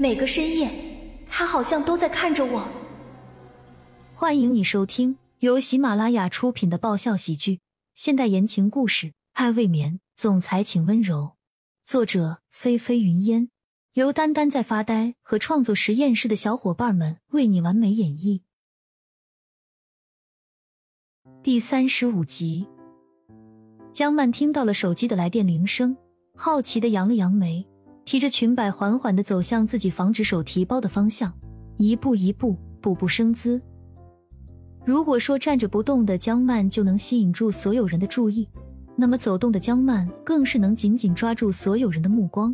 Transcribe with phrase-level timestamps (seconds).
[0.00, 0.70] 每个深夜，
[1.28, 2.66] 他好像都在看着我。
[4.14, 7.60] 欢迎你收听由喜马拉雅出品的爆笑喜剧、
[7.94, 11.32] 现代言情故事《爱未眠》，总裁请温柔。
[11.84, 13.50] 作者：菲菲云烟，
[13.92, 18.40] 由丹丹在发呆和创作实验室的小伙伴们为你完美演绎。
[21.42, 22.66] 第三十五集，
[23.92, 25.94] 江曼听到了手机的来电铃声，
[26.34, 27.66] 好奇的扬了扬眉，
[28.10, 31.32] 提着裙摆缓缓的走向自己防止手提包的方向，
[31.76, 33.62] 一步一步，步步生姿。
[34.84, 38.48] 如果说站着不动的江曼就能吸引住所有人的注意，
[38.96, 42.52] 那么走动的江曼更是能紧紧抓住所有人的目光。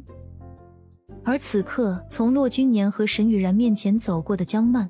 [1.25, 4.87] 而此刻从骆君年和沈雨然面前走过的江曼，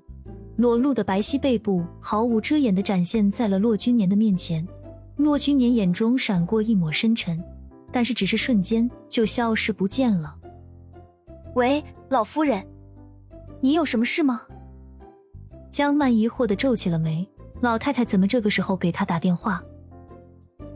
[0.57, 4.67] 裸露的白皙背部毫无遮掩的展现在了骆君年的面前。
[5.15, 7.41] 骆君年眼中闪过一抹深沉，
[7.93, 10.35] 但是只是瞬间就消失不见了。
[11.57, 12.63] 喂，老夫人，
[13.63, 14.43] 你有什么事吗？
[15.71, 17.27] 江曼疑惑的皱起了眉。
[17.63, 19.63] 老太太怎么这个时候给她打电话？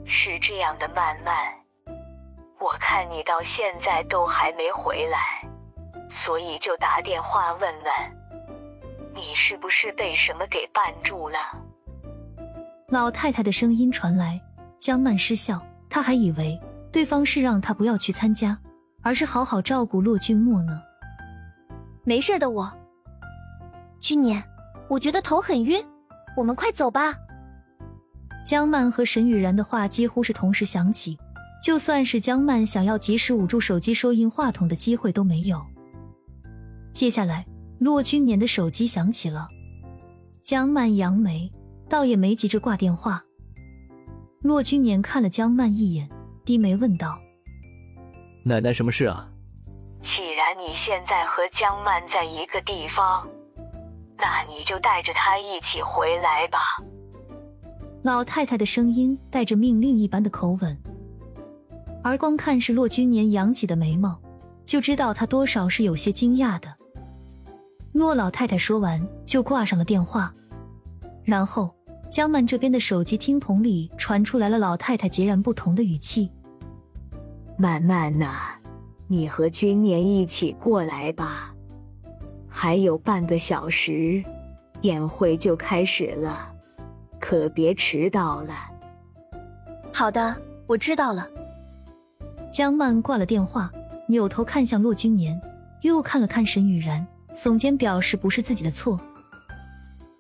[0.07, 1.35] 是这样的，曼曼，
[2.59, 5.47] 我看你到现在都还没回来，
[6.09, 7.85] 所以就打电话问问，
[9.15, 11.37] 你是不是被什么给绊住了？
[12.89, 14.41] 老太太的声音传来，
[14.79, 16.59] 江曼失笑，她还以为
[16.91, 18.59] 对方是让她不要去参加，
[19.03, 20.81] 而是好好照顾骆君墨呢。
[22.05, 22.73] 没事的，我。
[24.01, 24.43] 君年，
[24.89, 25.85] 我觉得头很晕。
[26.37, 27.15] 我们快走吧。
[28.45, 31.19] 江曼和沈雨然的话几乎是同时响起，
[31.63, 35.61] 就算是江曼想要及时捂住手机收音话筒的机会都没有。
[36.93, 37.47] 接下来，
[37.79, 39.47] 骆君年的手机响起了，
[40.43, 41.53] 江曼扬眉，
[41.89, 43.23] 倒也没急着挂电话。
[44.41, 46.09] 骆君年看了江曼一眼，
[46.45, 47.21] 低眉问道
[48.43, 49.29] ：“奶奶，什么事啊？”
[50.03, 53.29] 既然你现在和江曼在一个地方。
[54.23, 56.59] 那你就带着她一起回来吧。
[58.03, 60.77] 老太太的声音带着命令一般的口吻，
[62.03, 64.21] 而光看是骆君年扬起的眉毛，
[64.63, 66.69] 就知道他多少是有些惊讶的。
[67.93, 70.35] 骆老太太说完就挂上了电话，
[71.25, 71.75] 然后
[72.11, 76.31] 江曼这边的手机听筒里传出来了老太太截然不同的语气
[77.61, 78.55] ：“曼曼呐，
[79.07, 81.55] 你和君年一起过来吧。”
[82.49, 84.25] 还有半个小时，
[84.81, 86.51] 宴会就开始了，
[87.21, 88.55] 可别迟到了。
[89.93, 90.35] 好的，
[90.67, 91.29] 我知道了。
[92.51, 93.71] 江曼挂了电话，
[94.09, 95.39] 扭头看向骆君年，
[95.83, 98.99] 又看了看沈雨然，耸肩表示不是自己的错。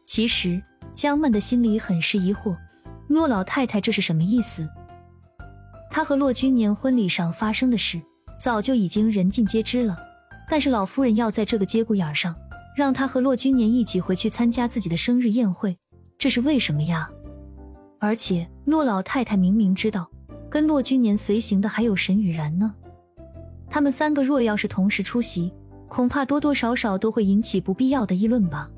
[0.04, 0.62] 其实
[0.92, 2.54] 江曼的心里很是疑惑，
[3.08, 4.68] 骆老太太这是什么意思？
[5.90, 8.00] 她和骆君年婚礼上发生的事，
[8.38, 9.96] 早就已经人尽皆知了。
[10.48, 12.34] 但是老夫人要在这个节骨眼上，
[12.76, 15.76] 让他和骆君年一起回去参加自己的生日宴会，
[16.16, 17.10] 这是为什么呀？
[17.98, 20.08] 而且骆老太太明明知道，
[20.48, 22.74] 跟骆君年随行的还有沈雨然呢。
[23.68, 25.52] 他们三个若要是同时出席，
[25.86, 28.68] 恐怕多多少少都会引起不必要的议论吧。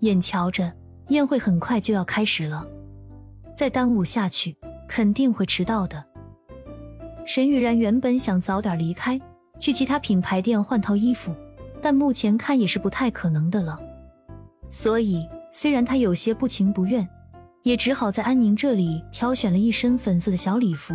[0.00, 0.72] 眼瞧着
[1.08, 2.66] 宴会很快就要开始了，
[3.56, 4.56] 再耽误下去
[4.90, 6.04] 肯定会迟到的。
[7.24, 9.20] 沈雨然原本想早点离开。
[9.60, 11.36] 去其他品牌店换套衣服，
[11.82, 13.78] 但目前看也是不太可能的了。
[14.70, 17.06] 所以，虽然他有些不情不愿，
[17.62, 20.94] 也只好在安宁这里挑选了一身粉色的小礼服，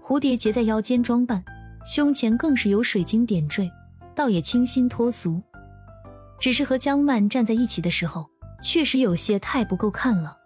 [0.00, 1.44] 蝴蝶结在腰间装扮，
[1.84, 3.68] 胸前更是有水晶点缀，
[4.14, 5.42] 倒也清新脱俗。
[6.38, 8.24] 只是和江曼站在一起的时候，
[8.62, 10.38] 确实有些太不够看了。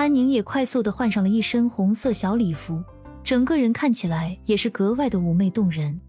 [0.00, 2.82] 安宁也快速的换上了一身红色小礼服，
[3.22, 6.00] 整个人看起来也是格外的妩媚动人。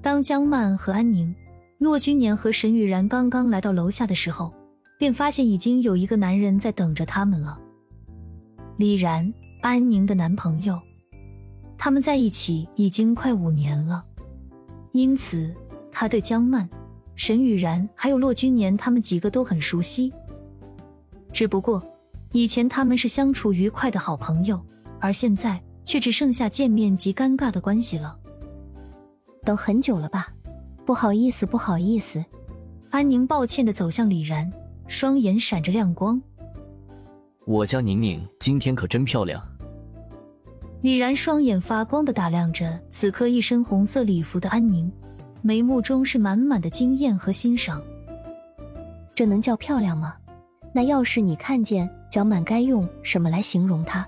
[0.00, 1.32] 当江曼和安宁、
[1.78, 4.52] 骆君年和沈雨然刚刚来到楼下的时候，
[4.98, 7.56] 便发现已经有一个男人在等着他们了。
[8.78, 10.76] 李然，安宁的男朋友，
[11.78, 14.04] 他们在一起已经快五年了，
[14.90, 15.54] 因此
[15.92, 16.68] 他对江曼、
[17.14, 20.12] 沈雨然还有骆君年他们几个都很熟悉。
[21.32, 21.80] 只不过
[22.32, 24.60] 以前他们是相处愉快的好朋友，
[24.98, 28.18] 而现在却只剩下见面及尴尬的关系了。
[29.44, 30.28] 等很久了吧？
[30.86, 32.24] 不好意思，不好意思。
[32.90, 34.50] 安宁抱歉的走向李然，
[34.86, 36.20] 双眼闪着亮光。
[37.44, 39.42] 我家宁宁今天可真漂亮。
[40.80, 44.90] 李然双眼发光的打量着此刻一身红色礼服的安宁，
[45.42, 47.82] 眉目中是满满的惊艳和欣赏。
[49.14, 50.14] 这能叫漂亮吗？
[50.72, 54.06] 那要是你看见江满，该用什么来形容他？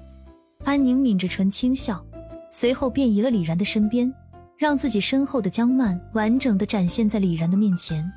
[0.62, 2.04] 安宁抿着唇轻笑，
[2.50, 4.12] 随后便移了李然的身边。
[4.58, 8.12] 让自己身后的江曼完整的展现在李然的面前。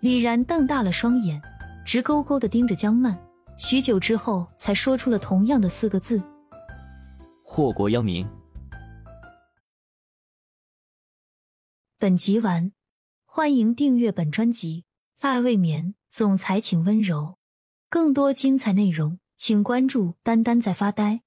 [0.00, 1.42] 李然瞪大了双眼，
[1.84, 3.18] 直勾勾的盯着江曼，
[3.58, 6.22] 许久之后才说出了同样的四个字
[7.42, 8.24] ：“祸国殃民。”
[11.98, 12.70] 本集完，
[13.26, 14.84] 欢迎订阅本专辑。
[15.20, 17.39] 爱未眠，总裁请温柔。
[17.92, 21.22] 更多精彩内容，请关注“丹丹在发呆”。